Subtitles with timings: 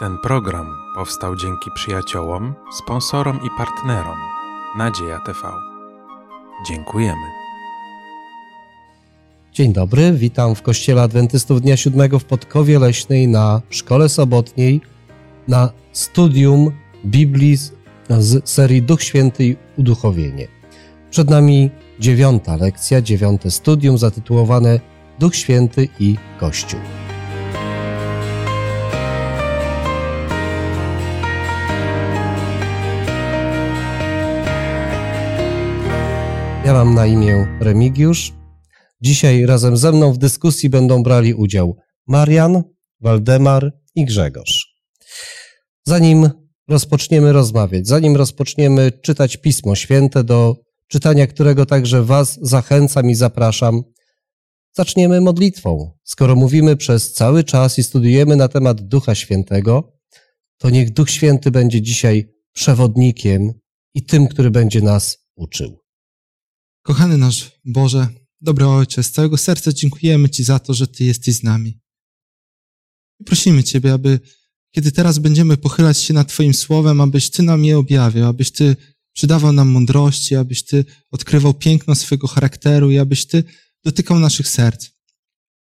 [0.00, 4.16] Ten program powstał dzięki przyjaciołom, sponsorom i partnerom
[4.78, 5.38] Nadzieja TV.
[6.68, 7.26] Dziękujemy.
[9.52, 14.80] Dzień dobry, witam w Kościele Adwentystów Dnia Siódmego w Podkowie Leśnej na Szkole Sobotniej
[15.48, 16.72] na studium
[17.04, 17.56] Biblii
[18.18, 20.48] z- serii Duch Święty i Uduchowienie.
[21.10, 24.80] Przed nami dziewiąta lekcja, dziewiąte studium zatytułowane
[25.18, 26.80] Duch Święty i Kościół.
[36.70, 38.32] Ja mam na imię Remigiusz.
[39.00, 42.62] Dzisiaj razem ze mną w dyskusji będą brali udział Marian,
[43.00, 44.74] Waldemar i Grzegorz.
[45.86, 46.30] Zanim
[46.68, 50.56] rozpoczniemy rozmawiać, zanim rozpoczniemy czytać Pismo Święte, do
[50.88, 53.82] czytania którego także Was zachęcam i zapraszam,
[54.72, 55.92] zaczniemy modlitwą.
[56.04, 59.92] Skoro mówimy przez cały czas i studiujemy na temat Ducha Świętego,
[60.58, 63.52] to niech Duch Święty będzie dzisiaj przewodnikiem
[63.94, 65.79] i tym, który będzie nas uczył.
[66.82, 68.08] Kochany nasz Boże,
[68.40, 71.80] dobry Ojcze, z całego serca dziękujemy Ci za to, że Ty jesteś z nami.
[73.20, 74.20] I prosimy Ciebie, aby
[74.70, 78.76] kiedy teraz będziemy pochylać się nad Twoim słowem, abyś Ty nam je objawił, abyś Ty
[79.12, 83.44] przydawał nam mądrości, abyś Ty odkrywał piękno swojego charakteru i abyś Ty
[83.84, 84.88] dotykał naszych serc.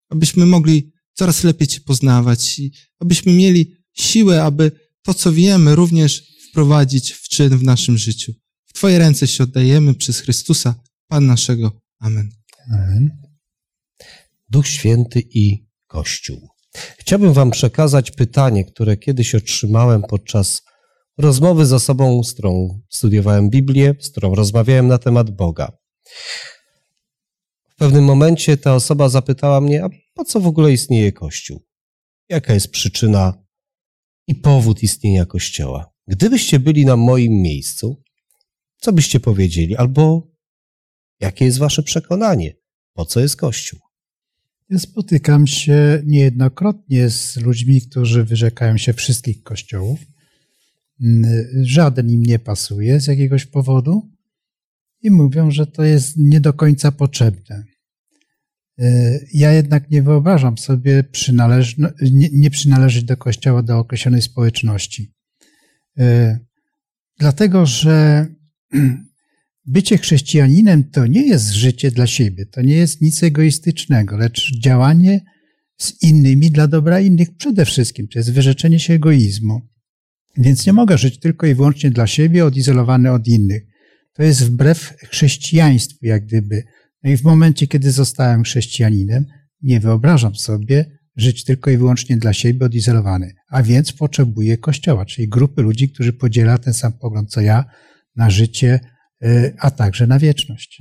[0.09, 6.23] Abyśmy mogli coraz lepiej Cię poznawać i abyśmy mieli siłę, aby to, co wiemy, również
[6.50, 8.34] wprowadzić w czyn w naszym życiu.
[8.66, 10.75] W Twoje ręce się oddajemy przez Chrystusa,
[11.12, 11.72] Pan naszego.
[12.00, 12.30] Amen.
[14.50, 16.50] Duch Święty i Kościół.
[17.00, 20.62] Chciałbym Wam przekazać pytanie, które kiedyś otrzymałem podczas
[21.18, 25.72] rozmowy z osobą, z którą studiowałem Biblię, z którą rozmawiałem na temat Boga.
[27.70, 31.62] W pewnym momencie ta osoba zapytała mnie, a po co w ogóle istnieje Kościół?
[32.30, 33.44] Jaka jest przyczyna
[34.28, 35.94] i powód istnienia Kościoła?
[36.08, 38.03] Gdybyście byli na moim miejscu,
[38.78, 39.75] co byście powiedzieli?
[39.75, 40.31] Albo
[41.22, 42.54] jakie jest Wasze przekonanie?
[42.94, 43.80] Po co jest Kościół?
[44.70, 50.00] Ja spotykam się niejednokrotnie z ludźmi, którzy wyrzekają się wszystkich kościołów.
[51.02, 51.26] Mm,
[51.62, 54.10] Żaden im nie pasuje z jakiegoś powodu
[55.02, 57.64] i mówią, że to jest nie do końca potrzebne.
[58.80, 61.04] E, Ja jednak nie wyobrażam sobie
[62.12, 65.14] nie, nie przynależeć do kościoła, do określonej społeczności.
[66.00, 66.40] E,
[67.22, 68.28] Dlatego, że
[69.72, 75.22] bycie chrześcijaninem to nie jest życie dla siebie, to nie jest nic egoistycznego, lecz działanie
[75.78, 78.08] z innymi dla dobra innych przede wszystkim.
[78.08, 79.62] To jest wyrzeczenie się egoizmu.
[80.38, 83.64] Więc nie mogę żyć tylko i wyłącznie dla siebie, odizolowany od innych.
[84.14, 86.64] To jest wbrew chrześcijaństwu, jak gdyby.
[87.04, 89.26] No i w momencie, kiedy zostałem chrześcijaninem,
[89.62, 93.34] nie wyobrażam sobie żyć tylko i wyłącznie dla siebie, odizolowany.
[93.50, 97.66] A więc potrzebuję kościoła, czyli grupy ludzi, którzy podziela ten sam pogląd co ja
[98.16, 98.80] na życie,
[99.59, 100.80] a także na wieczność.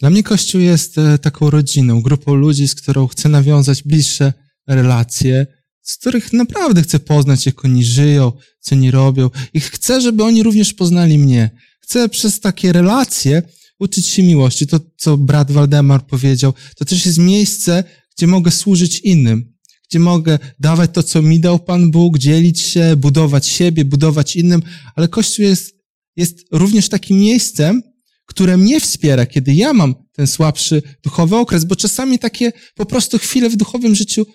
[0.00, 4.32] Dla mnie Kościół jest e, taką rodziną, grupą ludzi, z którą chcę nawiązać bliższe
[4.66, 5.46] relacje,
[5.82, 10.42] z których naprawdę chcę poznać, jak oni żyją, co oni robią i chcę, żeby oni
[10.42, 11.50] również poznali mnie.
[11.80, 13.42] Chcę przez takie relacje
[13.78, 14.66] uczyć się miłości.
[14.66, 17.84] To, co brat Waldemar powiedział, to też jest miejsce,
[18.16, 19.52] gdzie mogę służyć innym,
[19.90, 24.62] gdzie mogę dawać to, co mi dał Pan Bóg, dzielić się, budować siebie, budować innym,
[24.96, 25.79] ale Kościół jest,
[26.16, 27.82] jest również takim miejscem,
[28.26, 33.18] które mnie wspiera, kiedy ja mam ten słabszy duchowy okres, bo czasami takie po prostu
[33.18, 34.26] chwile w duchowym życiu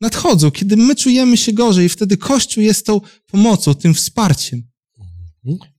[0.00, 3.00] nadchodzą, kiedy my czujemy się gorzej i wtedy Kościół jest tą
[3.30, 4.62] pomocą, tym wsparciem.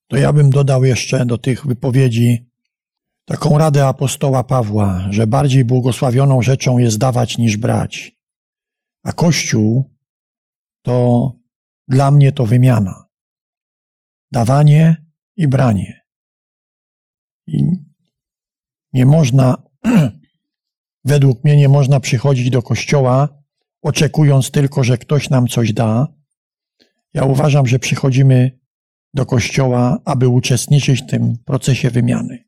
[0.07, 2.49] To ja bym dodał jeszcze do tych wypowiedzi
[3.25, 8.17] taką radę apostoła Pawła, że bardziej błogosławioną rzeczą jest dawać niż brać.
[9.03, 9.97] A Kościół
[10.81, 11.31] to
[11.87, 13.05] dla mnie to wymiana.
[14.31, 15.02] Dawanie
[15.35, 16.01] i branie.
[17.47, 17.63] I
[18.93, 19.63] nie można,
[21.05, 23.43] według mnie nie można przychodzić do Kościoła
[23.83, 26.07] oczekując tylko, że ktoś nam coś da.
[27.13, 28.59] Ja uważam, że przychodzimy
[29.13, 32.43] do Kościoła, aby uczestniczyć w tym procesie wymiany.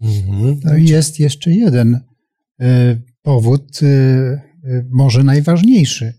[0.00, 0.60] Mhm.
[0.64, 2.00] No i jest jeszcze jeden
[2.62, 6.14] y, powód, y, y, może najważniejszy.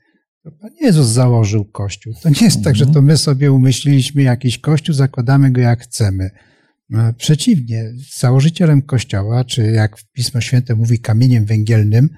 [0.47, 2.13] To Pan Jezus założył Kościół.
[2.23, 6.29] To nie jest tak, że to my sobie umyśliliśmy jakiś Kościół, zakładamy go jak chcemy.
[6.89, 12.09] No, Przeciwnie, założycielem Kościoła, czy jak Pismo Święte mówi, kamieniem węgielnym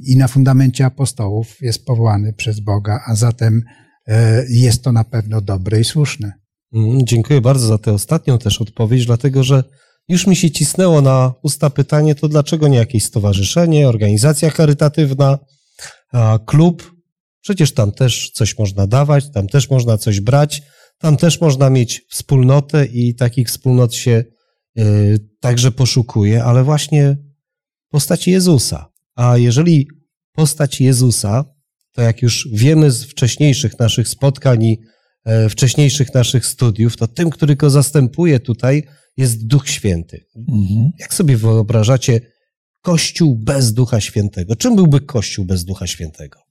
[0.00, 3.62] i na fundamencie apostołów jest powołany przez Boga, a zatem
[4.08, 4.12] y,
[4.48, 6.32] jest to na pewno dobre i słuszne.
[6.72, 9.64] Mm, Dziękuję bardzo za tę ostatnią też odpowiedź, dlatego że
[10.08, 15.38] już mi się cisnęło na usta pytanie, to dlaczego nie jakieś stowarzyszenie, organizacja charytatywna,
[16.46, 16.93] klub
[17.44, 20.62] Przecież tam też coś można dawać, tam też można coś brać,
[20.98, 24.24] tam też można mieć wspólnotę i takich wspólnot się
[24.78, 27.16] y, także poszukuje, ale właśnie
[27.88, 28.92] postać Jezusa.
[29.14, 29.88] A jeżeli
[30.32, 31.44] postać Jezusa,
[31.92, 34.78] to jak już wiemy z wcześniejszych naszych spotkań i
[35.24, 38.82] e, wcześniejszych naszych studiów, to tym, który go zastępuje tutaj,
[39.16, 40.24] jest Duch Święty.
[40.48, 40.90] Mhm.
[40.98, 42.20] Jak sobie wyobrażacie
[42.82, 44.56] Kościół bez Ducha Świętego?
[44.56, 46.43] Czym byłby Kościół bez Ducha Świętego?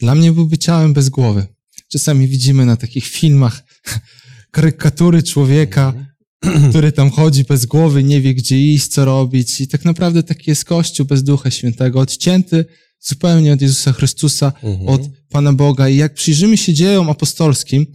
[0.00, 1.46] Dla mnie byłby ciałem bez głowy.
[1.92, 3.62] Czasami widzimy na takich filmach
[4.54, 5.94] karykatury człowieka,
[6.70, 9.60] który tam chodzi bez głowy, nie wie gdzie iść, co robić.
[9.60, 12.64] I tak naprawdę taki jest Kościół bez Ducha Świętego, odcięty
[13.00, 14.88] zupełnie od Jezusa Chrystusa, Mhm.
[14.88, 15.88] od Pana Boga.
[15.88, 17.86] I jak przyjrzymy się dziejom apostolskim,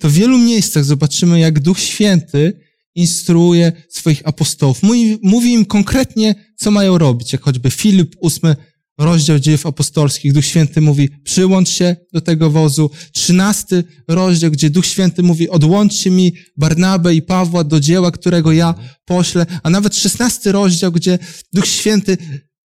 [0.00, 2.60] to w wielu miejscach zobaczymy, jak Duch Święty
[2.94, 4.82] instruuje swoich apostołów.
[4.82, 8.56] Mówi, mówi im konkretnie, co mają robić, jak choćby Filip, ósmy
[8.98, 10.32] rozdział dziejów apostolskich.
[10.32, 12.90] Duch Święty mówi, przyłącz się do tego wozu.
[13.12, 18.74] Trzynasty rozdział, gdzie Duch Święty mówi, odłączcie mi Barnabę i Pawła do dzieła, którego ja
[19.04, 19.46] poślę.
[19.62, 21.18] A nawet szesnasty rozdział, gdzie
[21.52, 22.16] Duch Święty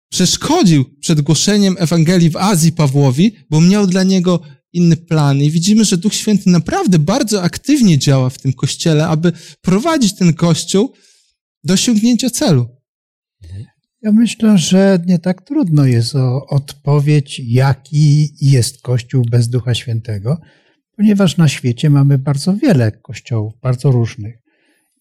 [0.09, 4.41] przeszkodził przed głoszeniem Ewangelii w Azji Pawłowi, bo miał dla niego
[4.73, 5.43] inny plan.
[5.43, 10.35] I widzimy, że Duch Święty naprawdę bardzo aktywnie działa w tym kościele, aby prowadzić ten
[10.35, 10.93] kościół
[11.65, 12.69] do osiągnięcia celu.
[14.02, 20.40] Ja myślę, że nie tak trudno jest o odpowiedź, jaki jest Kościół bez Ducha Świętego,
[20.96, 24.38] ponieważ na świecie mamy bardzo wiele kościołów, bardzo różnych.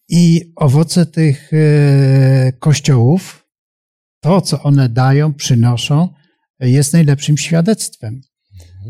[0.10, 3.48] I owoce tych e, kościołów,
[4.20, 6.10] to co one dają, przynoszą,
[6.60, 8.22] jest najlepszym świadectwem.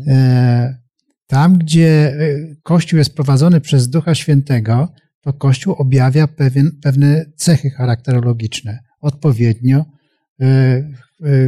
[0.06, 0.82] E,
[1.26, 2.16] Tam, gdzie e,
[2.62, 4.88] Kościół jest prowadzony przez Ducha Świętego,
[5.20, 9.84] to Kościół objawia pewien, pewne cechy charakterologiczne, odpowiednio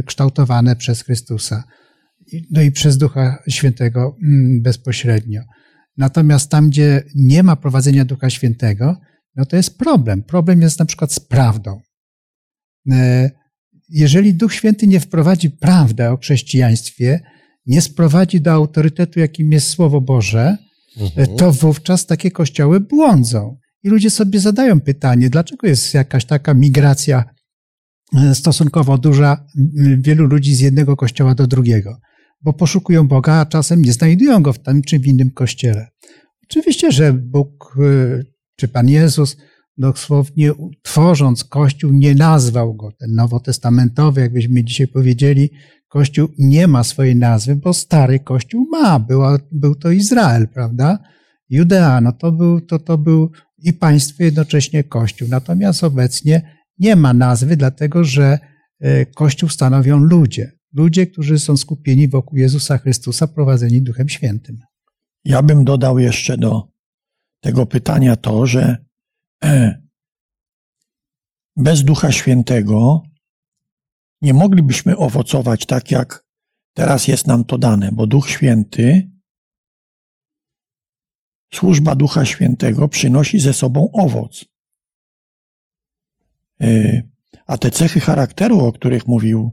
[0.05, 1.63] kształtowane przez Chrystusa,
[2.33, 5.41] I- no i przez Ducha Świętego mm, bezpośrednio.
[5.97, 8.97] Natomiast tam, gdzie nie ma prowadzenia Ducha Świętego,
[9.35, 10.23] no to jest problem.
[10.23, 11.81] Problem jest na przykład z prawdą.
[12.91, 13.29] E,
[13.89, 17.19] Jeżeli Duch Święty nie wprowadzi prawdę o chrześcijaństwie,
[17.65, 20.57] nie sprowadzi do autorytetu, jakim jest Słowo Boże,
[20.99, 21.37] Mhm.
[21.37, 23.57] to wówczas takie kościoły błądzą.
[23.83, 27.23] I ludzie sobie zadają pytanie, dlaczego jest jakaś taka migracja
[28.33, 29.45] stosunkowo duża
[29.97, 31.97] wielu ludzi z jednego kościoła do drugiego?
[32.41, 35.87] Bo poszukują Boga, a czasem nie znajdują go w tym czy w innym kościele.
[36.43, 38.23] Oczywiście, że Bóg e,
[38.55, 39.37] czy Pan Jezus
[39.77, 40.51] dosłownie
[40.81, 45.49] tworząc Kościół nie nazwał go, ten nowotestamentowy, jakbyśmy dzisiaj powiedzieli,
[45.87, 50.99] Kościół nie ma swojej nazwy, bo stary Kościół ma, była, był to Izrael, prawda?
[51.49, 55.27] Judea, no to był, to, to był i państwo jednocześnie Kościół.
[55.27, 58.39] Natomiast obecnie nie ma nazwy, dlatego że
[58.79, 60.51] e, Kościół stanowią ludzie.
[60.73, 64.59] Ludzie, którzy są skupieni wokół Jezusa Chrystusa, prowadzeni Duchem Świętym.
[65.25, 66.67] Ja bym dodał jeszcze do
[67.39, 68.85] tego pytania to, że
[69.43, 69.81] e,
[71.55, 73.03] bez Ducha Świętego
[74.21, 76.25] nie moglibyśmy owocować tak, jak
[76.73, 79.11] teraz jest nam to dane, bo Duch Święty,
[81.53, 84.45] służba Ducha Świętego przynosi ze sobą owoc.
[86.61, 87.01] E,
[87.47, 89.51] A te cechy charakteru, o których mówił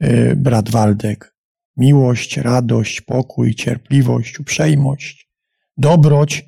[0.00, 1.36] e, brat Waldek,
[1.76, 5.30] miłość, radość, pokój, cierpliwość, uprzejmość,
[5.76, 6.44] dobroć,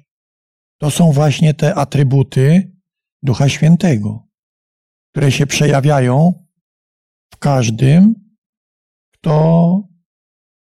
[0.78, 2.72] to są właśnie te atrybuty
[3.22, 4.28] Ducha Świętego,
[5.10, 6.46] które się przejawiają
[7.34, 8.14] w każdym,
[9.12, 9.88] kto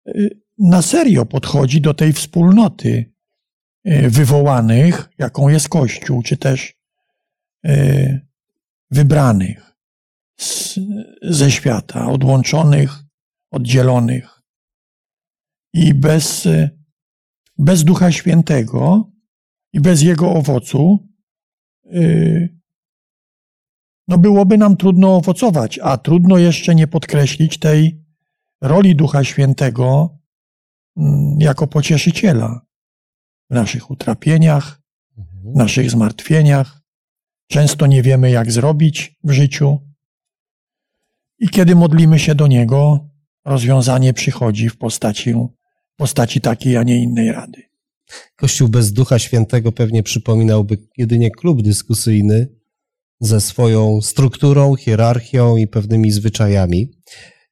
[0.09, 3.15] y, na serio podchodzi do tej wspólnoty
[4.09, 6.75] wywołanych, jaką jest Kościół, czy też
[8.95, 9.77] wybranych
[10.41, 10.79] z,
[11.23, 13.05] ze świata, odłączonych,
[13.53, 14.43] oddzielonych.
[15.75, 16.49] I bez,
[17.59, 19.11] bez Ducha Świętego
[19.73, 21.09] i bez Jego owocu,
[21.87, 22.59] y,
[24.09, 28.05] no byłoby nam trudno owocować, a trudno jeszcze nie podkreślić tej
[28.63, 30.19] roli Ducha Świętego
[30.97, 32.67] mm, jako pocieszyciela
[33.51, 34.81] w naszych utrapieniach,
[35.17, 36.84] w naszych zmartwieniach.
[37.49, 39.79] Często nie wiemy, jak zrobić w życiu.
[41.39, 43.09] I kiedy modlimy się do Niego,
[43.45, 47.63] rozwiązanie przychodzi w postaci, w postaci takiej, a nie innej rady.
[48.37, 52.49] Kościół bez Ducha Świętego pewnie przypominałby jedynie klub dyskusyjny
[53.21, 56.89] ze swoją strukturą, hierarchią i pewnymi zwyczajami.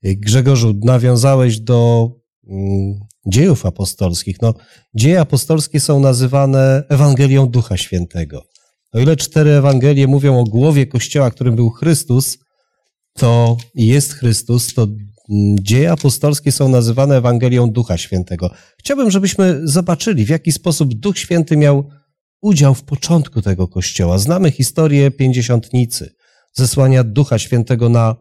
[0.02, 2.10] Grzegorzu, nawiązałeś do
[2.48, 4.42] mm, dziejów apostolskich.
[4.42, 4.54] No,
[4.94, 8.51] dzieje apostolskie są nazywane Ewangelią Ducha Świętego.
[8.92, 12.38] O ile cztery Ewangelie mówią o głowie Kościoła, którym był Chrystus,
[13.14, 14.86] to jest Chrystus, to
[15.60, 18.50] Dzieje apostolskie są nazywane Ewangelią Ducha Świętego.
[18.78, 21.90] Chciałbym, żebyśmy zobaczyli, w jaki sposób Duch Święty miał
[22.42, 24.18] udział w początku tego kościoła.
[24.18, 26.14] Znamy historię pięćdziesiątnicy,
[26.52, 28.16] zesłania Ducha Świętego na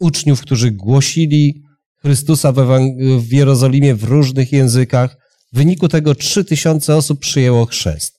[0.00, 1.62] uczniów, którzy głosili
[2.02, 5.16] Chrystusa w, Ewang- w Jerozolimie w różnych językach.
[5.52, 8.18] W wyniku tego trzy tysiące osób przyjęło chrzest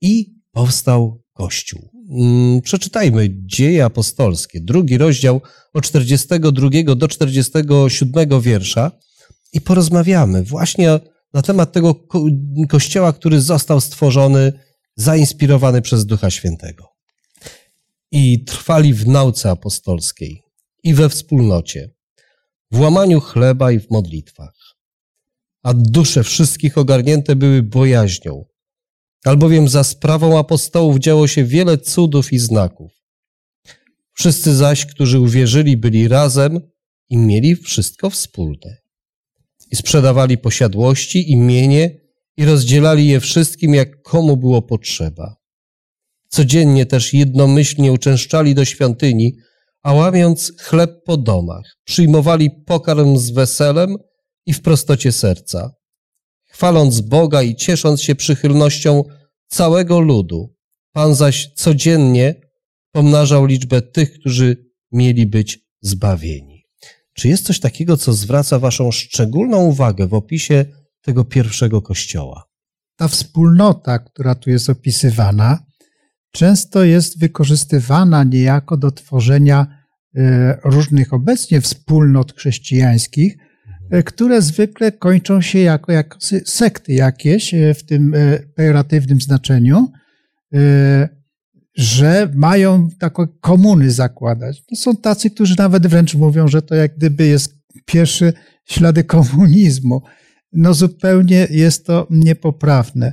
[0.00, 1.90] i powstał Kościół.
[2.10, 5.40] Mm, Przeczytajmy Dzieje Apostolskie, drugi rozdział
[5.74, 8.90] od 42 do 47 wiersza
[9.52, 11.00] i porozmawiamy właśnie
[11.34, 12.24] na temat tego ko-
[12.68, 14.52] kościoła, który został stworzony,
[14.96, 16.88] zainspirowany przez Ducha Świętego.
[18.10, 20.42] I trwali w nauce apostolskiej
[20.82, 21.90] i we wspólnocie,
[22.70, 24.54] w łamaniu chleba i w modlitwach.
[25.62, 28.44] A dusze wszystkich ogarnięte były bojaźnią,
[29.24, 32.92] albowiem za sprawą apostołów działo się wiele cudów i znaków.
[34.12, 36.60] Wszyscy zaś, którzy uwierzyli, byli razem
[37.08, 38.76] i mieli wszystko wspólne.
[39.70, 42.00] I sprzedawali posiadłości i mienie
[42.36, 45.36] i rozdzielali je wszystkim, jak komu było potrzeba.
[46.28, 49.32] Codziennie też jednomyślnie uczęszczali do świątyni,
[49.82, 53.96] a łamiąc chleb po domach, przyjmowali pokarm z weselem
[54.46, 55.70] i w prostocie serca,
[56.58, 59.04] chwaląc Boga i ciesząc się przychylnością
[59.48, 60.54] całego ludu.
[60.92, 62.34] Pan zaś codziennie
[62.92, 64.56] pomnażał liczbę tych, którzy
[64.92, 66.64] mieli być zbawieni.
[67.14, 70.64] Czy jest coś takiego, co zwraca Waszą szczególną uwagę w opisie
[71.02, 72.48] tego pierwszego kościoła?
[72.96, 75.58] ta wspólnota, która tu jest opisywana,
[76.32, 79.66] często jest wykorzystywana niejako do tworzenia
[80.16, 83.36] e, różnych obecnie wspólnot chrześcijańskich,
[84.04, 89.88] które zwykle kończą się jako, jako sekty jakieś e, w tym e, pejoratywnym znaczeniu,
[90.54, 91.08] e,
[91.76, 94.64] że mają takie komuny zakładać.
[94.64, 97.54] To są tacy, którzy nawet wręcz mówią, że to jak gdyby jest
[97.84, 98.32] pierwszy
[98.64, 100.02] ślady komunizmu.
[100.52, 103.12] No zupełnie jest to niepoprawne.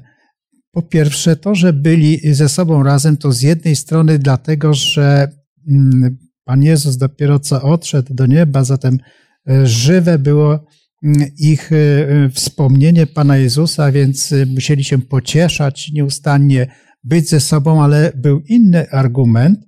[0.72, 5.32] Po pierwsze, to, że byli ze sobą razem, to z jednej strony dlatego, że
[5.68, 9.25] mm, Pan Jezus dopiero co odszedł do nieba, zatem e,
[9.64, 10.66] żywe było
[11.04, 16.68] mm, ich e, wspomnienie Pana Jezusa, więc e, musieli się pocieszać nieustannie,
[17.04, 19.60] być ze sobą, ale był inny argument,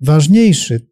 [0.00, 0.86] ważniejszy.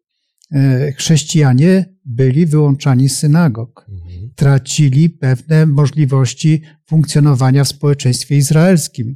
[0.51, 3.91] E, Chrześcijanie byli wyłączani z synagog
[4.35, 9.15] tracili pewne możliwości funkcjonowania w społeczeństwie izraelskim.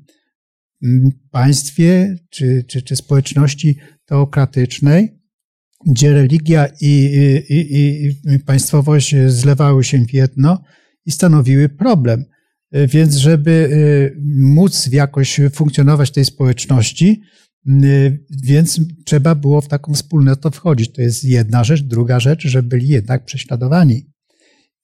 [1.31, 5.14] Państwie czy, czy, czy społeczności teokratycznej,
[5.85, 7.09] gdzie religia i,
[7.49, 10.63] i, i, państwowość zlewały się w jedno
[11.05, 12.25] i stanowiły problem.
[12.87, 13.69] Więc, żeby
[14.37, 17.21] móc jakoś funkcjonować tej społeczności,
[18.43, 20.93] więc trzeba było w taką wspólnotę wchodzić.
[20.93, 21.81] To jest jedna rzecz.
[21.81, 24.05] Druga rzecz, że byli jednak prześladowani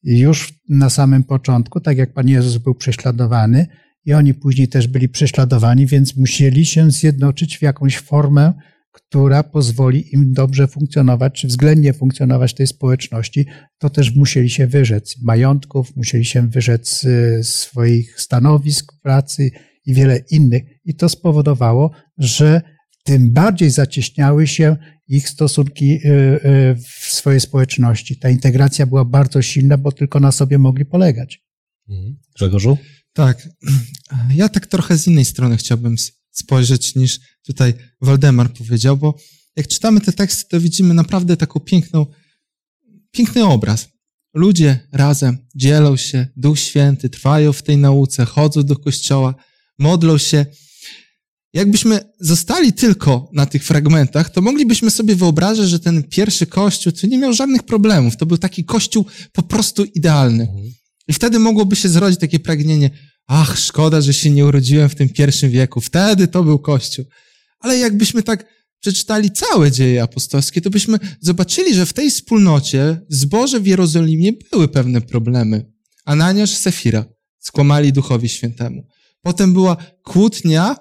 [0.03, 3.67] już na samym początku, tak jak Pan Jezus był prześladowany
[4.05, 8.53] i oni później też byli prześladowani, więc musieli się zjednoczyć w jakąś formę,
[8.91, 13.45] która pozwoli im dobrze funkcjonować, czy względnie funkcjonować w tej społeczności,
[13.77, 19.51] to też musieli się wyrzec majątków, musieli się wyrzec y, swoich stanowisk pracy
[19.86, 20.63] i wiele innych.
[20.86, 22.62] I to spowodowało, że
[23.03, 28.19] tym bardziej zacieśniały się ich stosunki y, y, w swojej społeczności.
[28.19, 31.43] Ta integracja była bardzo silna, bo tylko na sobie mogli polegać.
[32.36, 32.77] Grzegorzu?
[33.13, 33.50] Tak.
[34.36, 35.95] Ja tak trochę z innej strony chciałbym
[36.32, 39.18] spojrzeć niż tutaj Waldemar powiedział, bo
[39.56, 42.06] jak czytamy te teksty, to widzimy naprawdę taką piękną,
[43.12, 43.90] piękny obraz.
[44.34, 49.36] Ludzie razem dzielą się, Duch Święty, trwają w tej nauce, chodzą do kościoła,
[49.80, 50.46] modlą się.
[51.54, 57.08] Jakbyśmy zostali tylko na tych fragmentach, to moglibyśmy sobie wyobrazić, że ten pierwszy kościół to
[57.08, 58.18] nie miał żadnych problemów.
[58.18, 60.48] To był taki kościół po prostu idealny.
[61.08, 62.90] I wtedy mogłoby się zrodzić takie pragnienie,
[63.32, 65.82] ach, szkoda, że się nie urodziłem w tym pierwszym wieku.
[65.82, 67.06] Wtedy to był Kościół.
[67.60, 68.46] Ale jakbyśmy tak
[68.80, 74.32] przeczytali całe dzieje apostolskie, to byśmy zobaczyli, że w tej wspólnocie, w zborze w Jerozolimie
[74.52, 75.72] były pewne problemy.
[76.06, 77.06] Ananiasz, Sefira
[77.40, 78.88] skłamali Duchowi Świętemu.
[79.22, 80.76] Potem była kłótnia,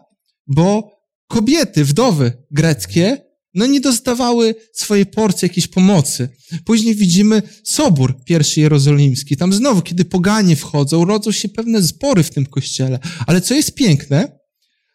[0.47, 0.91] bo
[1.29, 3.19] kobiety, wdowy greckie,
[3.55, 6.29] no nie dostawały swojej porcji jakiejś pomocy.
[6.65, 9.37] Później widzimy Sobór pierwszy jerozolimski.
[9.37, 12.99] Tam znowu, kiedy poganie wchodzą, rodzą się pewne zbory w tym kościele.
[13.27, 14.41] Ale co jest piękne,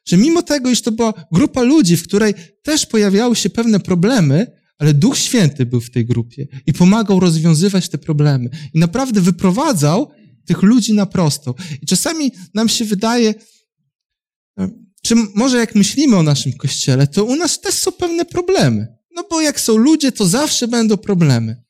[0.06, 2.34] że mimo tego, iż to była grupa ludzi, w której
[2.64, 4.48] też pojawiały się pewne problemy,
[4.78, 8.50] ale Duch Święty był w tej grupie i pomagał rozwiązywać te problemy.
[8.74, 10.12] I naprawdę wyprowadzał
[10.46, 11.54] tych ludzi na prostą.
[11.82, 13.34] I czasami nam się wydaje,
[15.06, 18.88] czy może jak myślimy o naszym kościele, to u nas też są pewne problemy.
[19.16, 21.64] No bo jak są ludzie, to zawsze będą problemy.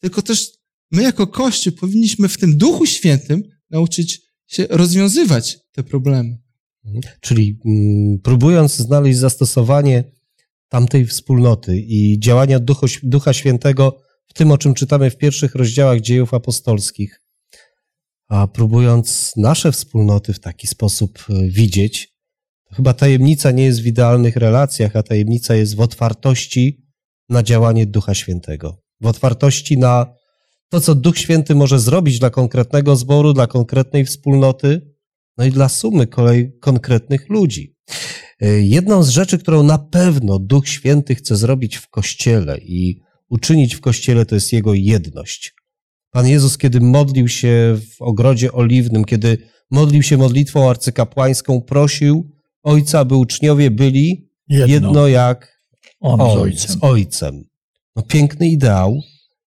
[0.00, 0.52] Tylko też
[0.90, 6.38] my jako Kościół powinniśmy w tym Duchu Świętym nauczyć się rozwiązywać te problemy.
[7.20, 10.04] Czyli mm, próbując znaleźć zastosowanie
[10.68, 16.00] tamtej wspólnoty i działania Duchu, Ducha Świętego w tym, o czym czytamy w pierwszych rozdziałach
[16.00, 17.20] dziejów apostolskich,
[18.28, 22.13] a próbując nasze wspólnoty w taki sposób e, widzieć,
[22.76, 26.84] chyba tajemnica nie jest w idealnych relacjach, a tajemnica jest w otwartości
[27.28, 30.14] na działanie Ducha Świętego, w otwartości na
[30.68, 34.94] to, co Duch Święty może zrobić dla konkretnego zboru, dla konkretnej wspólnoty,
[35.38, 37.76] no i dla sumy kolej konkretnych ludzi.
[38.40, 43.74] E, jedną z rzeczy, którą na pewno Duch Święty chce zrobić w Kościele i uczynić
[43.74, 45.54] w Kościele, to jest Jego jedność.
[46.10, 49.38] Pan Jezus, kiedy modlił się w ogrodzie oliwnym, kiedy
[49.70, 52.30] modlił się modlitwą arcykapłańską, prosił
[52.64, 55.60] Ojca, aby uczniowie byli jedno, jedno jak
[56.00, 56.70] On, on z Ojcem.
[56.70, 57.44] z Ojcem.
[57.96, 59.00] No, piękny ideał.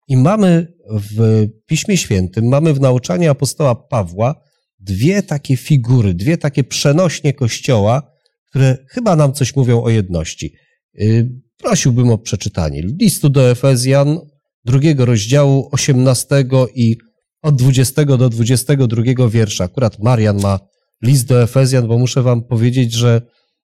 [0.08, 4.36] I mamy w Piśmie Świętym, mamy w nauczaniu apostoła Pawła
[4.80, 8.12] dwie takie figury, dwie takie przenośnie Kościoła,
[8.50, 10.54] które chyba nam coś mówią o jedności.
[11.02, 14.20] Y, prosiłbym o przeczytanie listu do Efezjan,
[14.66, 16.46] drugiego rozdziału, 18
[16.76, 16.98] i
[17.42, 19.64] od 20 do 22 wiersza.
[19.64, 20.60] Akurat Marian ma
[21.02, 23.22] list do Efezjan, bo muszę wam powiedzieć, że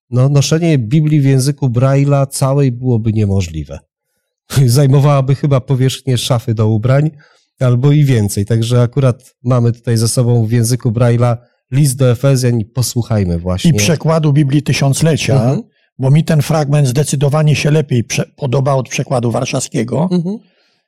[0.09, 3.79] no, noszenie Biblii w języku Braille'a całej byłoby niemożliwe.
[4.65, 7.11] Zajmowałaby chyba powierzchnię szafy do ubrań,
[7.59, 8.45] albo i więcej.
[8.45, 11.37] Także akurat mamy tutaj ze sobą w języku Braille'a
[11.71, 13.71] list do Efezjan i posłuchajmy właśnie.
[13.71, 15.61] I przekładu Biblii Tysiąclecia, Mhm.
[15.99, 18.03] bo mi ten fragment zdecydowanie się lepiej
[18.35, 20.09] podoba od przekładu warszawskiego.
[20.11, 20.37] Mhm.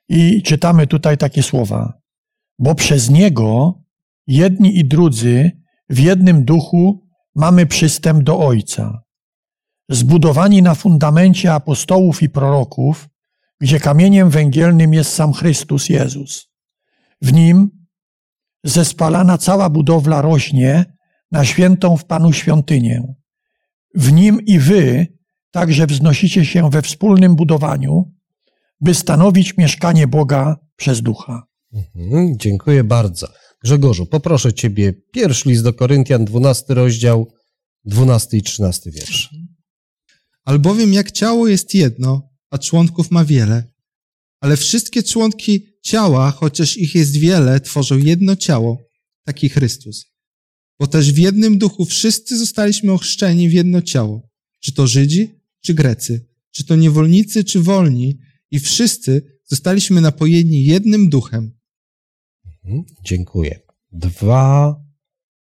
[0.08, 1.92] I czytamy tutaj takie słowa.
[2.58, 3.74] Bo przez niego
[4.26, 5.50] jedni i drudzy
[5.88, 9.02] w jednym duchu mamy przystęp do Ojca.
[9.88, 13.08] Zbudowani na fundamencie apostołów i proroków,
[13.60, 16.48] gdzie kamieniem węgielnym jest sam Chrystus Jezus.
[17.22, 17.70] W nim
[18.64, 20.84] zespalana cała budowla rośnie
[21.32, 23.14] na świętą w Panu świątynię.
[23.94, 25.06] W nim i wy
[25.50, 28.12] także wznosicie się we wspólnym budowaniu,
[28.80, 31.46] by stanowić mieszkanie Boga przez Ducha.
[31.72, 33.26] Mhm, dziękuję bardzo.
[33.64, 37.32] Grzegorzu, poproszę Ciebie, pierwszy list do Koryntian, 12 rozdział,
[37.84, 39.30] 12 i 13 wiersz.
[40.44, 43.72] Albowiem jak ciało jest jedno, a członków ma wiele,
[44.40, 48.78] ale wszystkie członki ciała, chociaż ich jest wiele, tworzą jedno ciało,
[49.24, 50.04] taki Chrystus.
[50.80, 54.28] Bo też w jednym duchu wszyscy zostaliśmy ochrzczeni w jedno ciało,
[54.60, 58.18] czy to Żydzi, czy Grecy, czy to niewolnicy, czy wolni,
[58.50, 61.55] i wszyscy zostaliśmy napojeni jednym duchem.
[62.66, 63.60] Mhm, Dziękuję.
[63.92, 64.76] Dwa,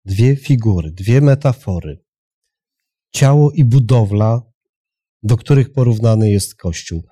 [0.06, 2.04] dwie figury, dwie metafory.
[3.14, 4.42] Ciało i budowla,
[5.24, 7.04] do których porównany jest Kościół.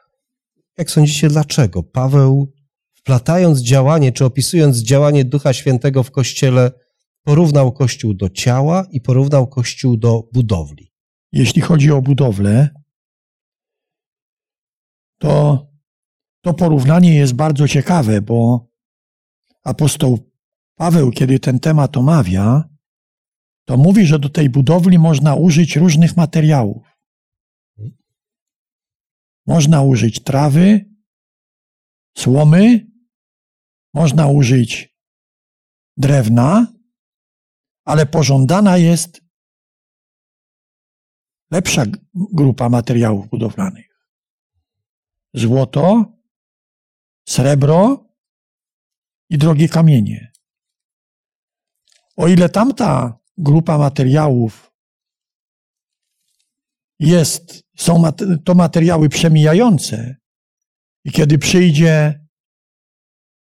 [0.77, 1.83] Jak sądzicie, dlaczego?
[1.83, 2.53] Paweł,
[2.93, 6.71] wplatając działanie, czy opisując działanie Ducha Świętego w Kościele,
[7.23, 10.91] porównał Kościół do ciała i porównał Kościół do budowli.
[11.31, 12.69] Jeśli chodzi o budowlę,
[15.19, 15.65] to
[16.41, 18.67] to porównanie jest bardzo ciekawe, bo
[19.65, 20.31] apostoł
[20.75, 22.69] Paweł, kiedy ten temat omawia,
[23.65, 26.87] to mówi, że do tej budowli można użyć różnych materiałów.
[29.47, 30.95] Można użyć trawy,
[32.17, 32.87] słomy,
[33.93, 34.95] można użyć
[35.97, 36.73] drewna,
[37.85, 39.21] ale pożądana jest
[41.51, 44.07] lepsza grupa materiałów budowlanych.
[45.33, 46.13] Złoto,
[47.27, 48.04] srebro
[49.29, 50.31] i drogie kamienie.
[52.15, 54.71] O ile tamta grupa materiałów
[56.99, 58.03] jest, są
[58.45, 60.15] to materiały przemijające
[61.03, 62.25] i kiedy przyjdzie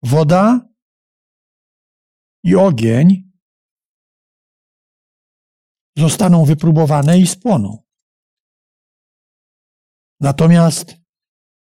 [0.03, 0.69] woda
[2.45, 3.33] i ogień,
[5.97, 7.83] zostaną wypróbowane i spłoną.
[10.21, 10.97] Natomiast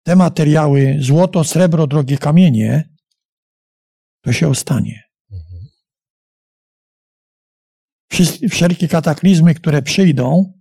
[0.03, 2.93] te materiały, złoto, srebro, drogie kamienie,
[4.25, 5.03] to się ostanie.
[8.13, 10.53] Wszys- Wszelkie kataklizmy, które przyjdą,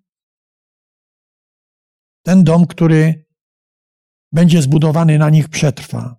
[2.24, 3.26] ten dom, który
[4.32, 6.18] będzie zbudowany na nich, przetrwa.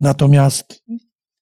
[0.00, 0.82] Natomiast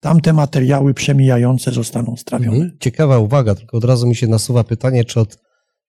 [0.00, 2.56] tamte materiały przemijające zostaną strawione.
[2.56, 2.78] Mhm.
[2.80, 5.38] Ciekawa uwaga, tylko od razu mi się nasuwa pytanie, czy od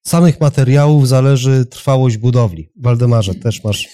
[0.05, 2.69] samych materiałów zależy trwałość budowli.
[2.81, 3.89] Waldemarze, też masz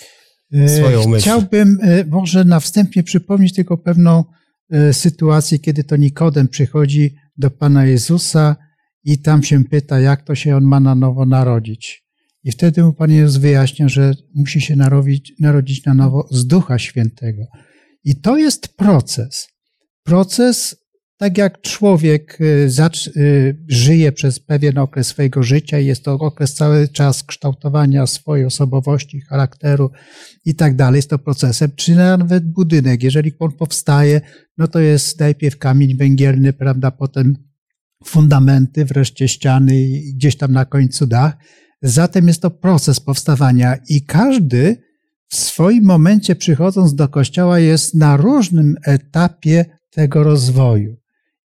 [0.68, 1.22] swoją E, myśl.
[1.22, 4.24] Chciałbym e, może na wstępie przypomnieć tylko pewną
[4.72, 8.56] e, sytuację, kiedy to Nikodem przychodzi do Pana Jezusa
[9.04, 12.04] i tam się pyta, jak to się on ma na nowo narodzić.
[12.44, 16.80] I wtedy mu Pan Jezus wyjaśnia, że musi się narodzić, narodzić na nowo z Ducha
[16.80, 17.46] Świętego.
[18.04, 19.48] I to jest proces.
[20.04, 20.76] proces,
[21.22, 22.70] tak jak człowiek y,
[23.18, 29.22] y, żyje przez pewien okres swojego życia jest to okres cały czas kształtowania swojej osobowości,
[29.22, 29.92] charakteru
[30.46, 34.22] i tak dalej, jest to procesem, czy nawet budynek, jeżeli on powstaje,
[34.58, 37.36] no to jest najpierw kamień węgielny, prawda, potem
[38.06, 41.34] fundamenty, wreszcie ściany i gdzieś tam na końcu dach.
[41.82, 44.78] Zatem jest to proces powstawania i każdy
[45.28, 51.01] w swoim momencie przychodząc do kościoła jest na różnym etapie tego rozwoju.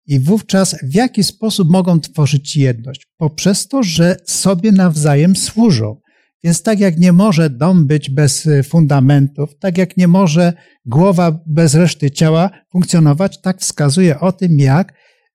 [0.07, 3.07] I wówczas w jaki sposób mogą tworzyć jedność?
[3.17, 5.97] Poprzez to, że sobie nawzajem służą.
[6.45, 10.53] Więc tak jak nie może dom być bez fundamentów, tak jak nie może
[10.85, 14.93] głowa bez reszty ciała funkcjonować, tak wskazuje o tym, jak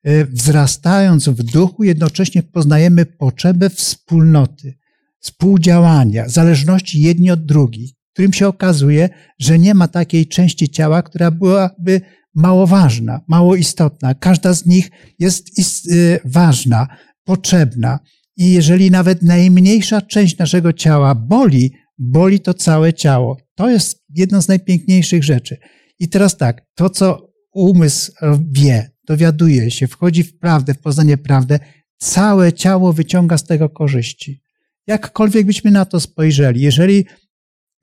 [0.07, 4.73] y, wzrastając w duchu, jednocześnie poznajemy potrzebę wspólnoty,
[5.19, 11.31] współdziałania, zależności jedni od drugich, którym się okazuje, że nie ma takiej części ciała, która
[11.31, 12.01] byłaby
[12.35, 14.13] mało ważna, mało istotna.
[14.13, 15.47] Każda z nich jest
[15.91, 16.87] y, ważna,
[17.23, 17.99] potrzebna.
[18.37, 23.37] I jeżeli nawet najmniejsza część naszego ciała boli, boli to całe ciało.
[23.55, 25.57] To jest jedna z najpiękniejszych rzeczy.
[25.99, 28.11] I teraz tak, to co umysł
[28.51, 31.59] wie, dowiaduje się, wchodzi w prawdę, w poznanie prawdę,
[31.97, 34.41] całe ciało wyciąga z tego korzyści.
[34.87, 37.05] Jakkolwiek byśmy na to spojrzeli, jeżeli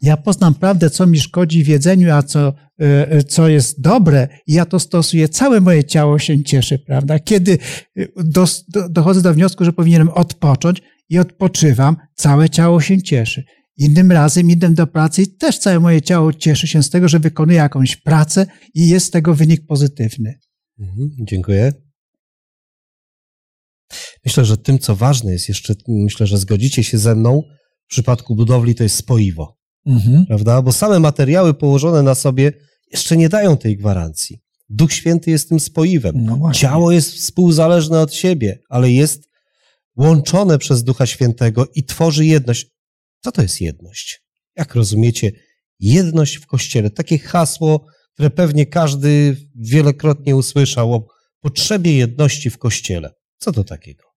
[0.03, 2.55] ja poznam prawdę, co mi szkodzi w jedzeniu, a co, e,
[3.11, 7.19] e, co jest dobre, i ja to stosuję, całe moje ciało się cieszy, prawda?
[7.19, 7.59] Kiedy
[7.97, 13.45] e, do, do, dochodzę do wniosku, że powinienem odpocząć i odpoczywam, całe ciało się cieszy.
[13.77, 17.19] Innym razem idę do pracy i też całe moje ciało cieszy się z tego, że
[17.19, 20.39] wykonuję jakąś pracę i jest z tego wynik pozytywny.
[20.81, 21.73] Mhm, dziękuję.
[24.25, 27.43] Myślę, że tym, co ważne jest jeszcze, myślę, że zgodzicie się ze mną,
[27.87, 29.58] w przypadku budowli to jest spoiwo.
[29.89, 30.27] Mhm.
[30.27, 30.63] Prawda?
[30.63, 32.53] Bo same materiały położone na sobie
[32.93, 34.39] jeszcze nie dają tej gwarancji.
[34.69, 36.15] Duch Święty jest tym spoiwem.
[36.25, 39.29] No Ciało jest współzależne od siebie, ale jest
[39.97, 42.67] łączone przez Ducha Świętego i tworzy jedność.
[43.21, 44.23] Co to jest jedność?
[44.57, 45.33] Jak rozumiecie
[45.81, 46.91] jedność w Kościele?
[46.91, 51.07] Takie hasło, które pewnie każdy wielokrotnie usłyszał o
[51.41, 53.15] potrzebie jedności w Kościele.
[53.39, 54.08] Co to takiego?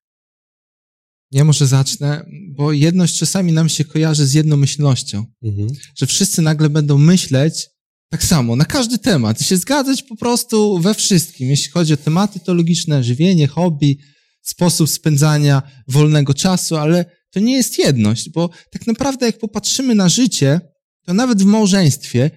[1.32, 5.26] Ja może zacznę, bo jedność czasami nam się kojarzy z jednomyślnością.
[5.44, 5.70] Mhm.
[5.98, 7.70] Że wszyscy nagle będą myśleć
[8.10, 11.98] tak samo, na każdy temat i się zgadzać po prostu we wszystkim, jeśli chodzi o
[11.98, 14.00] tematy teologiczne, żywienie, hobby,
[14.42, 20.10] sposób spędzania wolnego czasu, ale to nie jest jedność, bo tak naprawdę jak popatrzymy na
[20.10, 20.62] życie,
[21.06, 22.32] to nawet w małżeństwie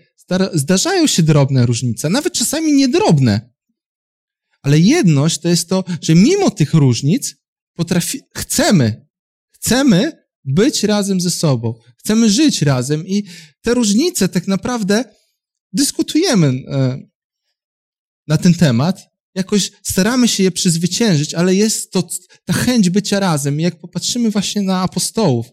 [0.54, 3.50] zdarzają się drobne różnice, nawet czasami niedrobne.
[4.62, 7.36] Ale jedność to jest to, że mimo tych różnic
[7.74, 9.06] potrafi, chcemy,
[9.50, 10.12] chcemy
[10.44, 13.24] być razem ze sobą, chcemy żyć razem i
[13.62, 15.04] te różnice tak naprawdę
[15.72, 16.98] dyskutujemy e,
[18.26, 22.08] na ten temat, jakoś staramy się je przezwyciężyć, ale jest to
[22.44, 23.60] ta chęć bycia razem.
[23.60, 25.46] I jak popatrzymy właśnie na apostołów,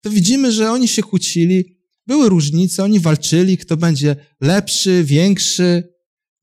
[0.00, 1.76] to widzimy, że oni się kłócili,
[2.06, 5.94] były różnice, oni walczyli, kto będzie lepszy, większy,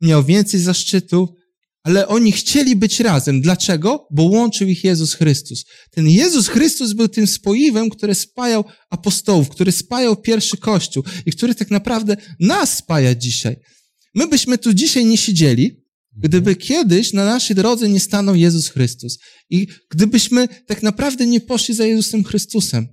[0.01, 1.29] miał więcej zaszczytów,
[1.83, 3.41] ale oni chcieli być razem.
[3.41, 4.07] Dlaczego?
[4.11, 5.65] Bo łączył ich Jezus Chrystus.
[5.91, 11.55] Ten Jezus Chrystus był tym spoiwem, który spajał apostołów, który spajał pierwszy Kościół i który
[11.55, 13.55] tak naprawdę nas spaja dzisiaj.
[14.15, 15.83] My byśmy tu dzisiaj nie siedzieli,
[16.17, 19.19] gdyby kiedyś na naszej drodze nie stanął Jezus Chrystus.
[19.49, 22.87] I gdybyśmy tak naprawdę nie poszli za Jezusem Chrystusem.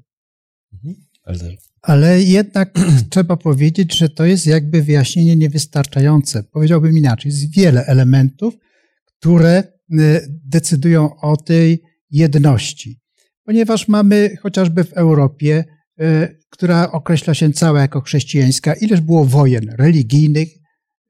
[1.82, 2.78] Ale jednak
[3.10, 6.42] trzeba powiedzieć, że to jest jakby wyjaśnienie niewystarczające.
[6.42, 8.54] Powiedziałbym inaczej, jest wiele elementów,
[9.20, 13.00] które y, decydują o tej jedności.
[13.44, 15.64] Ponieważ mamy chociażby w Europie,
[16.00, 20.48] y, która określa się cała jako chrześcijańska, ileż było wojen religijnych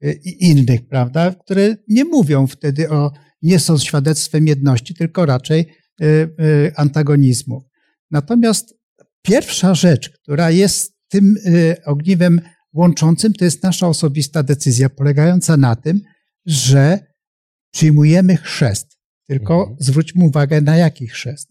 [0.05, 5.81] y, i innych, prawda, które nie mówią wtedy o, nie są świadectwem jedności, tylko raczej
[6.77, 7.69] antagonizmu.
[8.11, 8.75] Natomiast
[9.23, 11.35] pierwsza rzecz, która jest tym
[11.87, 12.41] ogniwem
[12.73, 16.01] łączącym, to jest nasza osobista decyzja, polegająca na tym,
[16.47, 17.10] że
[17.71, 18.99] przyjmujemy chrzest.
[19.27, 19.77] Tylko mhm.
[19.81, 21.49] zwróćmy uwagę, na jaki chrzest.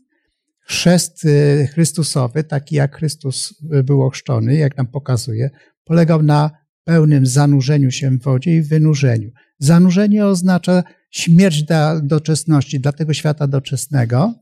[0.60, 5.50] Chrzest y, Chrystusowy, taki jak Chrystus y, był ochrzczony, jak nam pokazuje,
[5.84, 6.52] polegał na
[6.84, 9.32] pełnym zanurzeniu się w wodzie i wynurzeniu.
[9.60, 14.34] Zanurzenie oznacza śmierć dla doczesności, dla tego świata doczesnego,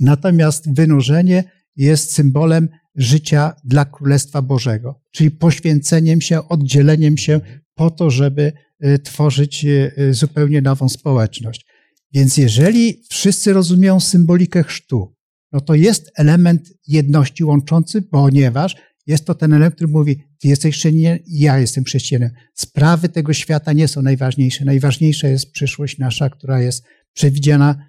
[0.00, 1.44] natomiast wynurzenie
[1.76, 7.40] jest symbolem życia dla Królestwa Bożego, czyli poświęceniem się, oddzieleniem się
[7.74, 8.52] po to, żeby
[8.84, 11.66] Y, tworzyć y, y, zupełnie nową społeczność.
[12.12, 15.16] Więc jeżeli wszyscy rozumieją symbolikę chrztu,
[15.52, 18.76] no to jest element jedności łączący, ponieważ
[19.08, 22.30] Jest to ten element, który mówi, ty jesteś chrześcijaninem, ja jestem chrześcijaninem.
[22.54, 24.64] Sprawy tego świata nie są najważniejsze.
[24.64, 27.86] Najważniejsza jest przyszłość nasza, która jest przewidziana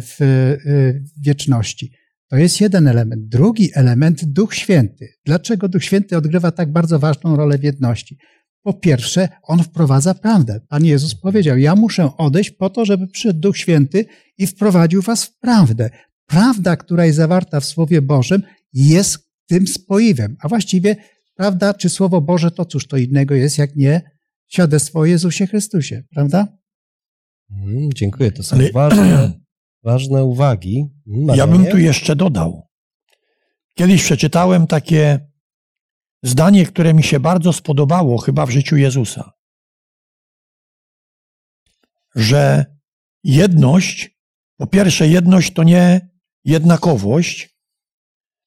[0.00, 0.16] w
[1.22, 1.92] wieczności.
[2.30, 3.28] To jest jeden element.
[3.28, 5.08] Drugi element, Duch Święty.
[5.24, 8.18] Dlaczego Duch Święty odgrywa tak bardzo ważną rolę w jedności?
[8.62, 10.60] Po pierwsze, on wprowadza prawdę.
[10.68, 14.06] Pan Jezus powiedział: Ja muszę odejść po to, żeby przyszedł Duch Święty
[14.38, 15.90] i wprowadził was w prawdę.
[16.26, 20.36] Prawda, która jest zawarta w Słowie Bożym, jest tym spoiwem.
[20.40, 20.96] A właściwie
[21.34, 24.02] prawda czy Słowo Boże to cóż to innego jest, jak nie
[24.48, 26.58] świadectwo o Jezusie Chrystusie, prawda?
[27.50, 28.32] Mm, dziękuję.
[28.32, 28.72] To są Ale...
[28.72, 29.32] ważne,
[29.82, 30.86] ważne uwagi.
[31.06, 31.38] Marianie?
[31.38, 32.68] Ja bym tu jeszcze dodał.
[33.74, 35.30] Kiedyś przeczytałem takie
[36.22, 39.32] zdanie, które mi się bardzo spodobało chyba w życiu Jezusa.
[42.14, 42.64] Że
[43.24, 44.18] jedność,
[44.56, 46.10] po pierwsze, jedność to nie
[46.44, 47.56] jednakowość,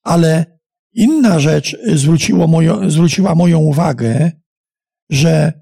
[0.02, 0.58] ale
[0.92, 4.32] inna rzecz zwróciło mojo, zwróciła moją uwagę,
[5.10, 5.52] że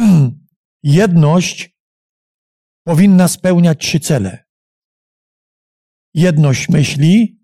[0.82, 1.78] jedność
[2.84, 4.47] powinna spełniać trzy cele.
[6.14, 7.40] Jedność myśli,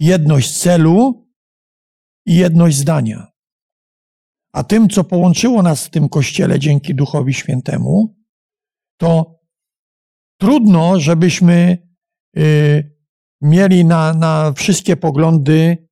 [0.00, 1.28] jedność celu
[2.26, 3.32] i jedność zdania.
[4.54, 8.16] A tym, co połączyło nas w tym kościele dzięki Duchowi Świętemu,
[9.00, 9.40] to
[10.40, 11.78] trudno, żebyśmy
[12.38, 12.96] y,
[13.40, 15.88] mieli na, na wszystkie poglądy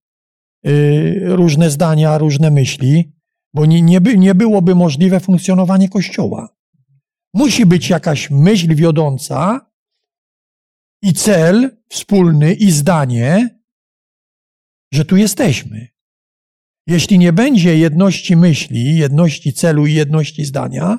[0.66, 3.12] y, różne zdania, różne myśli,
[3.54, 6.48] bo nie, nie, by, nie byłoby możliwe funkcjonowanie Kościoła.
[7.34, 9.69] Musi być jakaś myśl wiodąca
[11.02, 13.58] i cel wspólny i zdanie,
[14.92, 15.88] że tu jesteśmy.
[16.86, 20.98] Jeśli nie będzie jedności myśli, jedności celu i jedności zdania,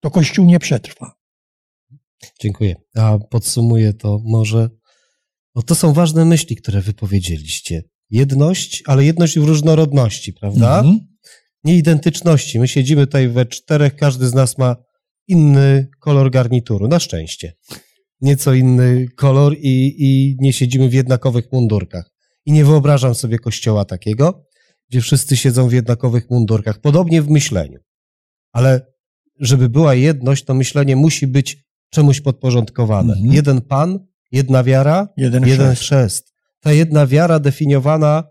[0.00, 1.20] to Kościół nie przetrwa.
[2.40, 2.76] Dziękuję.
[2.94, 4.70] A podsumuję to może.
[5.54, 7.82] No to są ważne myśli, które wypowiedzieliście.
[8.10, 10.78] Jedność, ale jedność w różnorodności, prawda?
[10.78, 11.00] Mhm.
[11.64, 12.58] Nie identyczności.
[12.58, 14.76] My siedzimy tutaj we czterech, każdy z nas ma
[15.28, 17.52] inny kolor garnituru, na szczęście.
[18.20, 22.10] Nieco inny kolor i, i nie siedzimy w jednakowych mundurkach.
[22.46, 24.44] I nie wyobrażam sobie kościoła takiego,
[24.90, 27.78] gdzie wszyscy siedzą w jednakowych mundurkach, podobnie w myśleniu.
[28.52, 28.86] Ale
[29.40, 33.12] żeby była jedność, to myślenie musi być czemuś podporządkowane.
[33.12, 33.32] Mhm.
[33.32, 36.32] Jeden Pan, jedna wiara, jeden, jeden chrzest.
[36.60, 38.24] Ta jedna wiara definiowana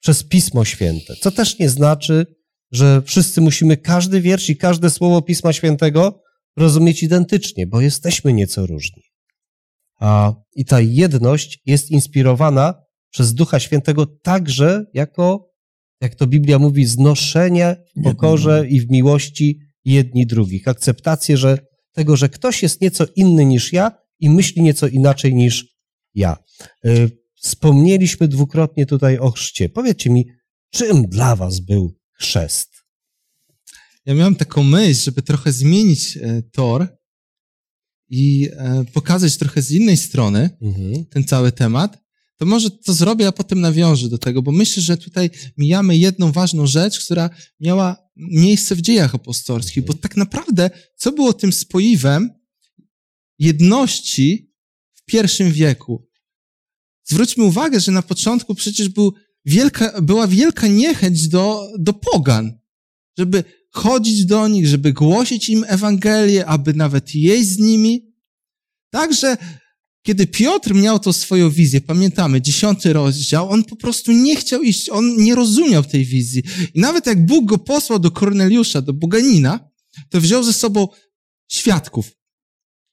[0.00, 2.26] przez Pismo Święte, co też nie znaczy,
[2.72, 6.22] że wszyscy musimy każdy wiersz i każde słowo Pisma Świętego
[6.56, 9.02] rozumieć identycznie, bo jesteśmy nieco różni.
[10.56, 12.74] I ta jedność jest inspirowana
[13.10, 15.52] przez Ducha Świętego także jako
[16.02, 20.68] jak to Biblia mówi, znoszenie w pokorze i w miłości jedni drugich.
[20.68, 21.58] Akceptację, że
[21.92, 25.66] tego, że ktoś jest nieco inny niż ja i myśli nieco inaczej niż
[26.14, 26.36] ja.
[26.86, 29.68] Y, wspomnieliśmy dwukrotnie tutaj o chrzcie.
[29.68, 30.26] Powiedzcie mi,
[30.70, 32.72] czym dla was był chrzest?
[34.06, 36.88] Ja miałem taką myśl, żeby trochę zmienić e, tor
[38.12, 41.04] i e, pokazać trochę z innej strony mhm.
[41.04, 42.02] ten cały temat
[42.36, 46.32] to może to zrobię, a potem nawiążę do tego, bo myślę, że tutaj mijamy jedną
[46.32, 52.30] ważną rzecz, która miała miejsce w dziejach apostolskich, bo tak naprawdę co było tym spoiwem
[53.38, 54.52] jedności
[54.94, 56.08] w pierwszym wieku?
[57.04, 59.12] Zwróćmy uwagę, że na początku przecież był
[59.44, 62.58] wielka, była wielka niechęć do, do pogan,
[63.18, 68.12] żeby chodzić do nich, żeby głosić im Ewangelię, aby nawet jeść z nimi.
[68.90, 69.36] Także
[70.02, 74.88] kiedy Piotr miał to swoją wizję, pamiętamy, dziesiąty rozdział, on po prostu nie chciał iść,
[74.88, 76.42] on nie rozumiał tej wizji.
[76.74, 79.70] I nawet jak Bóg go posłał do Korneliusza, do Boganina,
[80.10, 80.88] to wziął ze sobą
[81.50, 82.10] świadków.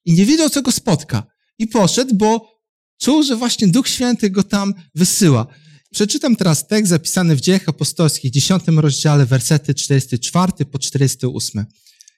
[0.05, 1.23] I nie wiedział, co go spotka.
[1.59, 2.59] I poszedł, bo
[3.01, 5.47] czuł, że właśnie Duch Święty go tam wysyła.
[5.93, 11.65] Przeczytam teraz tekst zapisany w Dziejach Apostolskich, dziesiątym rozdziale, wersety 44 po 48.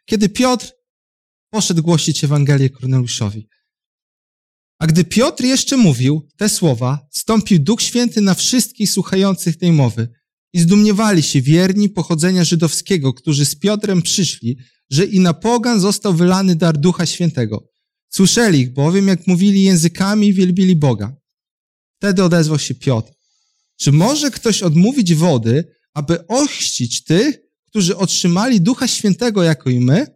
[0.06, 0.72] Kiedy Piotr
[1.50, 3.48] poszedł głosić Ewangelię Korneliuszowi.
[4.80, 10.10] A gdy Piotr jeszcze mówił te słowa, stąpił Duch Święty na wszystkich słuchających tej mowy
[10.54, 14.58] i zdumiewali się wierni pochodzenia żydowskiego, którzy z Piotrem przyszli,
[14.90, 17.68] że i na pogan został wylany dar Ducha Świętego.
[18.10, 21.16] Słyszeli ich bowiem, jak mówili językami i wielbili Boga.
[21.98, 23.21] Wtedy odezwał się Piotr.
[23.82, 30.08] Czy może ktoś odmówić wody, aby ochrzcić tych, którzy otrzymali Ducha Świętego jako i my?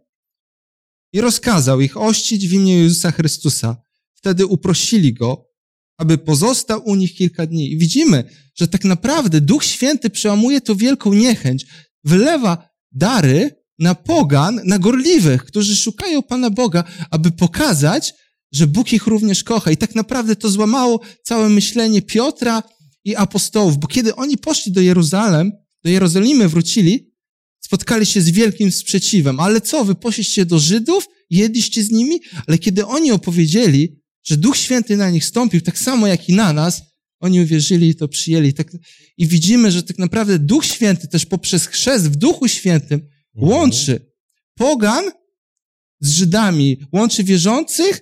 [1.12, 3.76] I rozkazał ich ościć w imię Jezusa Chrystusa.
[4.14, 5.46] Wtedy uprosili go,
[5.98, 7.72] aby pozostał u nich kilka dni.
[7.72, 8.24] I widzimy,
[8.54, 11.66] że tak naprawdę Duch Święty przełamuje to wielką niechęć,
[12.04, 18.14] wylewa dary na pogan, na gorliwych, którzy szukają Pana Boga, aby pokazać,
[18.52, 19.70] że Bóg ich również kocha.
[19.70, 22.62] I tak naprawdę to złamało całe myślenie Piotra
[23.06, 25.52] i apostołów, bo kiedy oni poszli do Jeruzalem,
[25.84, 27.12] do Jerozolimy wrócili,
[27.60, 29.40] spotkali się z wielkim sprzeciwem.
[29.40, 32.20] Ale co, wy poszliście do Żydów, jedliście z nimi?
[32.46, 36.52] Ale kiedy oni opowiedzieli, że Duch Święty na nich stąpił, tak samo jak i na
[36.52, 36.82] nas,
[37.20, 38.54] oni uwierzyli i to przyjęli.
[38.54, 38.72] Tak,
[39.18, 44.12] I widzimy, że tak naprawdę Duch Święty też poprzez chrzest w Duchu Świętym łączy
[44.54, 45.04] pogan
[46.00, 48.00] z Żydami, łączy wierzących,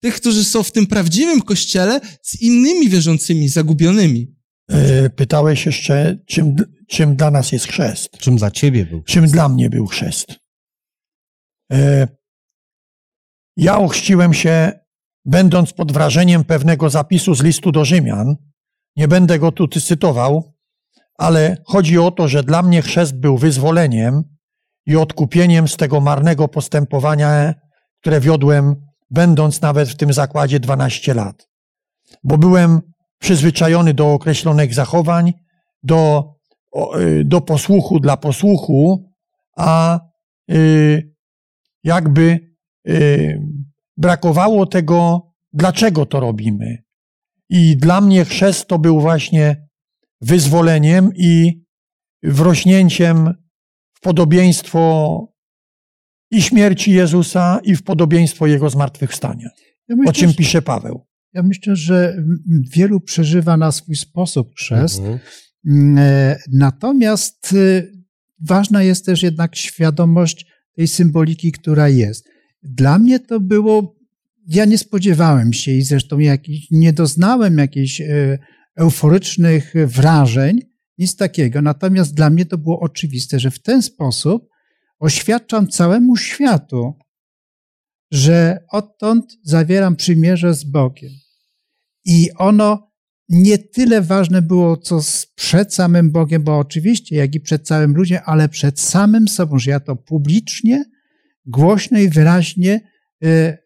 [0.00, 4.37] tych, którzy są w tym prawdziwym kościele, z innymi wierzącymi, zagubionymi.
[4.70, 6.56] E, Pytałeś jeszcze, czym,
[6.88, 8.18] czym dla nas jest chrzest.
[8.18, 9.02] Czym dla ciebie był?
[9.02, 10.34] Czym dla mnie był chrzest.
[11.72, 12.08] E,
[13.56, 14.72] Ja ochrzciłem się,
[15.24, 18.36] będąc pod wrażeniem pewnego zapisu z listu do Rzymian.
[18.96, 20.54] Nie będę go tu cytował,
[21.14, 24.22] ale chodzi o to, że dla mnie chrzest był wyzwoleniem
[24.86, 27.54] i odkupieniem z tego marnego postępowania,
[28.00, 28.76] które wiodłem,
[29.10, 31.48] będąc nawet w tym zakładzie 12 lat.
[32.24, 32.80] Bo byłem
[33.18, 35.32] przyzwyczajony do określonych zachowań,
[35.82, 36.32] do,
[36.72, 39.12] o, y, do posłuchu dla posłuchu,
[39.56, 40.00] a
[40.50, 41.14] y,
[41.84, 42.40] jakby
[42.88, 43.42] y,
[43.96, 46.82] brakowało tego, dlaczego to robimy.
[47.50, 49.68] I dla mnie chrzest to był właśnie
[50.20, 51.62] wyzwoleniem i
[52.22, 53.34] wrośnięciem
[53.94, 55.18] w podobieństwo
[56.30, 59.48] i śmierci Jezusa, i w podobieństwo Jego zmartwychwstania.
[59.88, 61.06] Ja O myślę, czym że- pisze Paweł.
[61.38, 62.24] Ja myślę, że
[62.72, 64.98] wielu przeżywa na swój sposób chrzest.
[64.98, 65.98] Mhm.
[65.98, 67.92] E, Natomiast y,
[68.40, 72.28] ważna jest też jednak świadomość tej symboliki, która jest.
[72.62, 73.96] Dla mnie to było,
[74.46, 78.38] ja nie spodziewałem się i zresztą jakiś, nie doznałem jakichś e,
[78.76, 80.60] euforycznych wrażeń,
[80.98, 81.62] nic takiego.
[81.62, 84.48] Natomiast dla mnie to było oczywiste, że w ten sposób
[84.98, 86.94] oświadczam całemu światu,
[88.10, 91.12] że odtąd zawieram przymierze z Bogiem.
[92.08, 92.88] I ono
[93.28, 95.00] nie tyle ważne było, co
[95.34, 99.70] przed samym Bogiem, bo oczywiście, jak i przed całym ludźmi, ale przed samym sobą, że
[99.70, 100.84] ja to publicznie,
[101.46, 102.80] głośno i wyraźnie
[103.24, 103.58] e,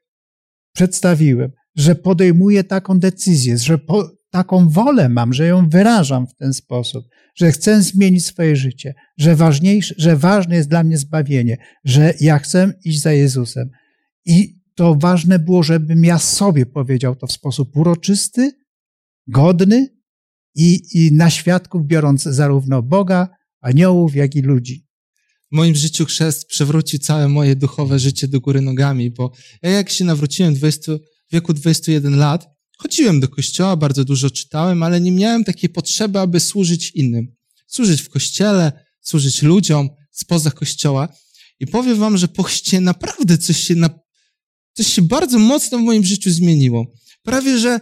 [0.75, 6.55] przedstawiłem, że podejmuję taką decyzję, że po, taką wolę mam, że ją wyrażam w ten
[6.55, 12.15] sposób, że chcę zmienić swoje życie, że, ważniejsze, że ważne jest dla mnie zbawienie, że
[12.21, 13.71] ja chcę iść za Jezusem.
[14.25, 18.53] I to ważne było, żebym ja sobie powiedział to w sposób uroczysty,
[19.27, 19.89] godny
[20.55, 23.29] i, i na świadków biorąc zarówno Boga,
[23.61, 24.87] aniołów, jak i ludzi.
[25.53, 29.33] W moim życiu chrzest przewrócił całe moje duchowe życie do góry nogami, bo
[29.63, 34.31] ja jak się nawróciłem w 20, w wieku 21 lat, chodziłem do kościoła, bardzo dużo
[34.31, 37.35] czytałem, ale nie miałem takiej potrzeby, aby służyć innym.
[37.67, 41.09] Służyć w kościele, służyć ludziom spoza kościoła.
[41.61, 43.91] I powiem wam, że po chrzcie naprawdę coś się, na,
[44.75, 46.87] coś się bardzo mocno w moim życiu zmieniło.
[47.23, 47.81] Prawie, że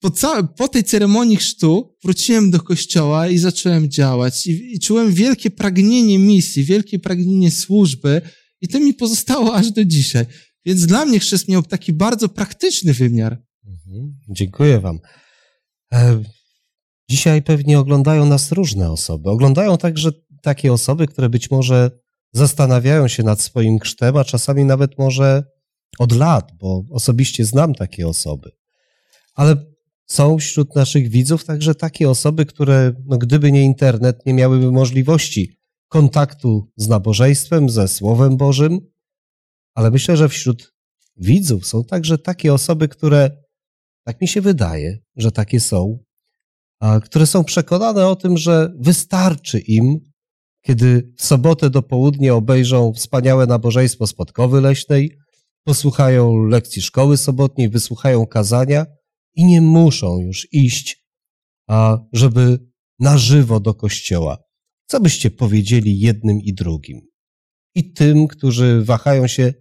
[0.00, 4.46] po, ca- po tej ceremonii chrztu wróciłem do kościoła i zacząłem działać.
[4.46, 8.20] I, I czułem wielkie pragnienie misji, wielkie pragnienie służby,
[8.60, 10.26] i to mi pozostało aż do dzisiaj.
[10.66, 13.42] Więc dla mnie chrzest miał taki bardzo praktyczny wymiar.
[13.66, 14.18] Mhm.
[14.28, 14.98] Dziękuję Wam.
[15.92, 16.22] E,
[17.10, 19.30] Dzisiaj pewnie oglądają nas różne osoby.
[19.30, 21.90] Oglądają także takie osoby, które być może
[22.34, 25.42] zastanawiają się nad swoim chrztem, a czasami nawet może
[25.98, 28.50] od lat, bo osobiście znam takie osoby.
[29.34, 29.56] Ale
[30.06, 35.58] są wśród naszych widzów także takie osoby, które, no, gdyby nie internet, nie miałyby możliwości
[35.88, 38.80] kontaktu z nabożeństwem, ze Słowem Bożym,
[39.74, 40.74] ale myślę, że wśród
[41.16, 43.30] widzów są także takie osoby, które,
[44.04, 45.98] tak mi się wydaje, że takie są,
[46.80, 50.00] a które są przekonane o tym, że wystarczy im,
[50.66, 55.18] kiedy w sobotę do południa obejrzą wspaniałe nabożeństwo spotkowy leśnej,
[55.64, 58.86] posłuchają lekcji szkoły sobotniej, wysłuchają kazania
[59.34, 61.04] i nie muszą już iść,
[61.68, 62.58] a żeby
[62.98, 64.38] na żywo do kościoła.
[64.86, 67.00] Co byście powiedzieli jednym i drugim?
[67.74, 69.54] I tym, którzy wahają się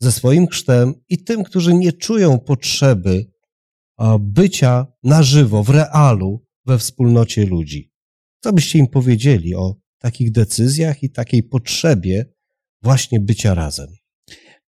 [0.00, 3.26] ze swoim chrztem, i tym, którzy nie czują potrzeby
[4.20, 7.92] bycia na żywo, w realu, we wspólnocie ludzi.
[8.42, 12.24] Co byście im powiedzieli o takich decyzjach i takiej potrzebie
[12.82, 13.88] właśnie bycia razem?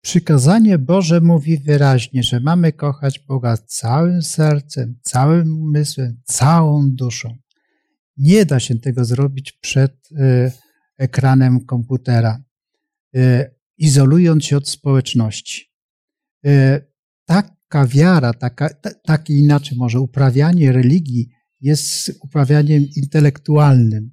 [0.02, 7.36] Przykazanie Boże mówi wyraźnie, że mamy kochać Boga całym sercem, całym umysłem, całą duszą.
[8.16, 10.52] Nie da się tego zrobić przed e,
[10.98, 12.44] ekranem komputera,
[13.16, 15.72] e, izolując się od społeczności.
[16.46, 16.80] E,
[17.26, 21.28] Taka wiara, taka, ta- takie inaczej może uprawianie religii
[21.60, 24.10] jest uprawianiem intelektualnym.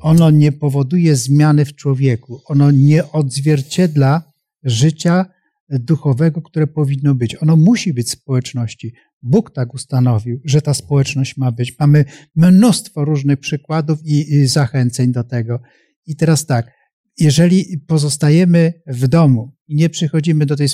[0.00, 2.40] Ono nie powoduje zmiany w człowieku.
[2.44, 4.32] Ono nie odzwierciedla
[4.64, 5.26] życia
[5.68, 7.42] duchowego, które powinno być.
[7.42, 11.78] Ono musi być społeczności, Bóg tak ustanowił, że ta społeczność ma być.
[11.78, 12.04] Mamy
[12.36, 15.60] mnóstwo różnych przykładów i, i zachęceń do tego.
[16.06, 16.70] I teraz tak,
[17.18, 20.68] jeżeli pozostajemy w domu i nie przychodzimy do tej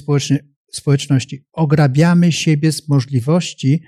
[0.73, 3.83] społeczności, ograbiamy siebie z możliwości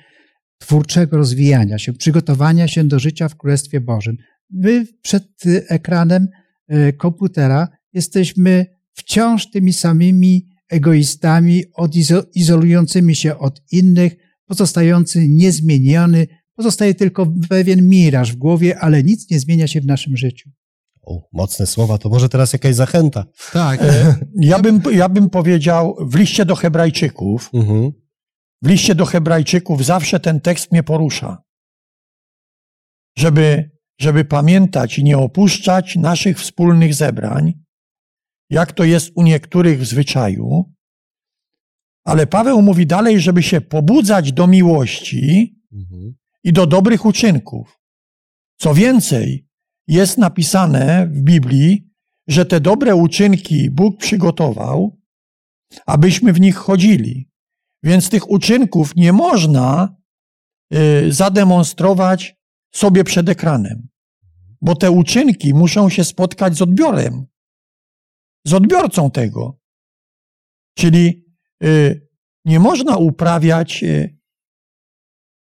[0.59, 4.16] twórczego rozwijania się, przygotowania się do życia w Królestwie Bożym.
[4.51, 5.28] My przed
[5.68, 6.28] ekranem
[6.68, 11.64] e, komputera jesteśmy wciąż tymi samymi egoistami,
[12.34, 19.40] izolującymi się od innych, pozostający niezmieniony, pozostaje tylko pewien miraż w głowie, ale nic nie
[19.40, 20.51] zmienia się w naszym życiu.
[21.03, 23.24] O, mocne słowa, to może teraz jakaś zachęta.
[23.53, 23.80] Tak.
[24.40, 27.90] Ja bym, ja bym powiedział w liście do Hebrajczyków, Mhm.
[28.62, 31.42] w liście do Hebrajczyków zawsze ten tekst mnie porusza.
[33.18, 33.70] Żeby,
[34.01, 37.53] żeby pamiętać i nie opuszczać naszych wspólnych zebrań,
[38.51, 40.72] jak to jest u niektórych w zwyczaju.
[42.07, 46.14] Ale Paweł mówi dalej, żeby się pobudzać do miłości Mhm.
[46.44, 47.80] i do dobrych uczynków.
[48.61, 49.46] Co więcej,
[49.88, 51.90] jest napisane w Biblii,
[52.28, 54.99] że te dobre uczynki Bóg przygotował,
[55.86, 57.30] abyśmy w nich chodzili.
[57.82, 59.96] Więc tych uczynków nie można
[60.74, 62.36] y, zademonstrować
[62.72, 63.88] sobie przed ekranem,
[64.62, 67.26] bo te uczynki muszą się spotkać z odbiorem,
[68.46, 69.58] z odbiorcą tego.
[70.78, 71.24] Czyli
[71.64, 72.08] y,
[72.44, 74.18] nie można uprawiać y,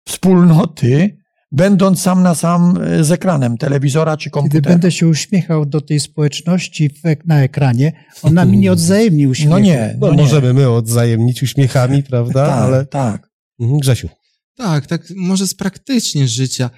[0.08, 1.16] wspólnoty,
[1.52, 4.70] będąc sam na sam y, z ekranem telewizora czy Kiedy komputera.
[4.70, 6.90] będę się uśmiechał do tej społeczności
[7.26, 7.92] na ekranie,
[8.22, 9.50] ona mi nie odwzajemni uśmiechu.
[9.50, 10.22] No nie, No, no nie.
[10.22, 12.46] możemy my odzajemnić uśmiechami, prawda?
[12.46, 13.30] Tak, Ale tak.
[13.60, 14.08] Mhm, Grzesiu.
[14.56, 16.70] Tak, tak, może z praktycznie życia.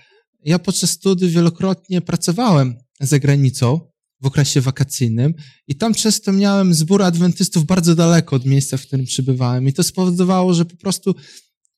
[0.45, 3.81] Ja podczas studiów wielokrotnie pracowałem za granicą
[4.21, 5.35] w okresie wakacyjnym
[5.69, 9.83] i tam często miałem zbór adwentystów bardzo daleko od miejsca, w którym przybywałem i to
[9.83, 11.15] spowodowało, że po prostu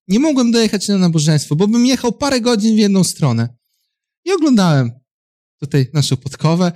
[0.09, 3.49] nie mogłem dojechać na nabożeństwo, bo bym jechał parę godzin w jedną stronę.
[4.25, 4.91] I oglądałem
[5.61, 6.73] tutaj naszą podkowę.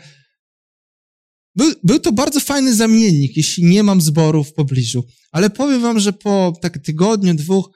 [1.56, 5.04] Był, był to bardzo fajny zamiennik, jeśli nie mam zboru w pobliżu.
[5.32, 7.70] Ale powiem wam, że po tak tygodniu, dwóch,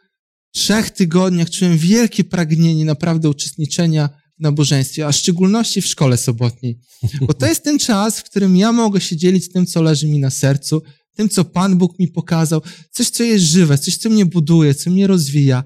[0.53, 6.79] trzech tygodniach czułem wielkie pragnienie naprawdę uczestniczenia w nabożeństwie, a w szczególności w szkole sobotniej.
[7.21, 10.19] Bo to jest ten czas, w którym ja mogę się dzielić tym, co leży mi
[10.19, 10.83] na sercu,
[11.15, 14.91] tym, co Pan Bóg mi pokazał, coś, co jest żywe, coś, co mnie buduje, co
[14.91, 15.65] mnie rozwija.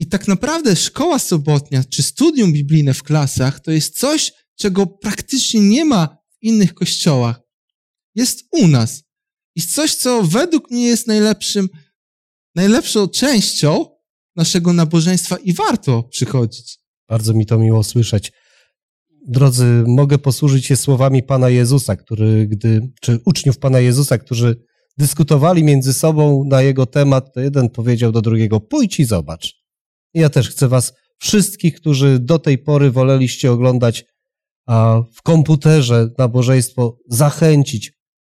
[0.00, 5.60] I tak naprawdę szkoła sobotnia, czy studium biblijne w klasach, to jest coś, czego praktycznie
[5.60, 7.40] nie ma w innych kościołach.
[8.14, 9.02] Jest u nas.
[9.56, 11.68] Jest coś, co według mnie jest najlepszym,
[12.54, 13.86] najlepszą częścią
[14.36, 16.78] naszego nabożeństwa i warto przychodzić.
[17.08, 18.32] Bardzo mi to miło słyszeć.
[19.28, 24.64] Drodzy, mogę posłużyć się słowami Pana Jezusa, który, gdy, czy uczniów Pana Jezusa, którzy
[24.98, 29.54] dyskutowali między sobą na jego temat, to jeden powiedział do drugiego, pójdź i zobacz.
[30.14, 34.04] Ja też chcę was wszystkich, którzy do tej pory woleliście oglądać
[34.70, 37.92] a w komputerze nabożeństwo, zachęcić.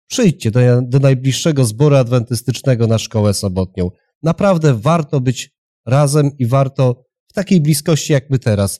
[0.08, 3.92] Przyjdźcie do, do najbliższego zboru adwentystycznego na szkołę sobotnią.
[4.26, 5.52] Naprawdę warto być
[5.86, 8.80] razem i warto w takiej bliskości jak my teraz,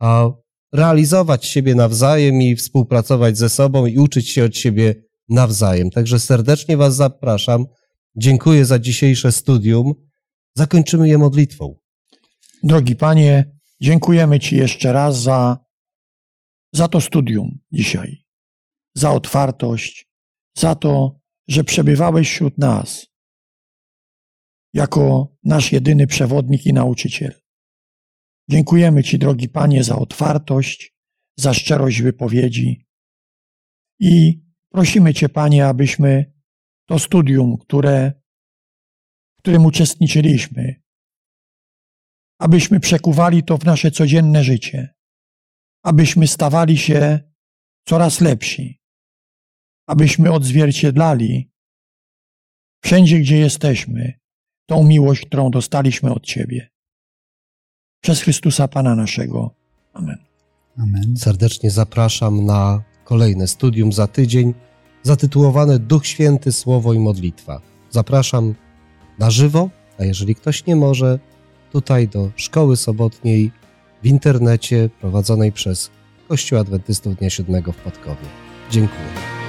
[0.00, 0.30] a
[0.72, 4.94] realizować siebie nawzajem i współpracować ze sobą i uczyć się od siebie
[5.28, 5.90] nawzajem.
[5.90, 7.66] Także serdecznie Was zapraszam.
[8.16, 9.92] Dziękuję za dzisiejsze studium.
[10.54, 11.76] Zakończymy je modlitwą.
[12.62, 15.58] Drogi Panie, dziękujemy Ci jeszcze raz za,
[16.74, 18.24] za to studium dzisiaj,
[18.94, 20.08] za otwartość,
[20.56, 23.09] za to, że przebywałeś wśród nas
[24.72, 27.40] jako nasz jedyny przewodnik i nauczyciel.
[28.50, 30.94] Dziękujemy Ci, drogi Panie, za otwartość,
[31.38, 32.86] za szczerość wypowiedzi
[34.00, 36.32] i prosimy Cię, Panie, abyśmy
[36.88, 38.12] to studium, które,
[39.38, 40.82] w którym uczestniczyliśmy,
[42.38, 44.94] abyśmy przekuwali to w nasze codzienne życie,
[45.82, 47.20] abyśmy stawali się
[47.88, 48.82] coraz lepsi,
[49.86, 51.52] abyśmy odzwierciedlali
[52.84, 54.20] wszędzie, gdzie jesteśmy,
[54.70, 56.68] tą miłość, którą dostaliśmy od Ciebie.
[58.02, 59.54] Przez Chrystusa Pana naszego.
[59.92, 60.18] Amen.
[60.78, 61.16] Amen.
[61.16, 64.54] Serdecznie zapraszam na kolejne studium za tydzień,
[65.02, 67.60] zatytułowane Duch Święty, Słowo i Modlitwa.
[67.90, 68.54] Zapraszam
[69.18, 71.18] na żywo, a jeżeli ktoś nie może,
[71.72, 73.52] tutaj do szkoły sobotniej
[74.02, 75.90] w internecie prowadzonej przez
[76.28, 78.26] Kościół Adwentystów Dnia Siódmego w Podkowie.
[78.70, 79.39] Dziękuję.